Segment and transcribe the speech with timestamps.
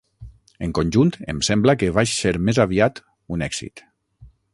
[0.67, 3.03] En conjunt, em sembla que vaig ser més aviat
[3.37, 3.85] un èxit.